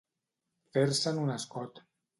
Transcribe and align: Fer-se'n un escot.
Fer-se'n 0.77 1.23
un 1.27 1.37
escot. 1.37 1.89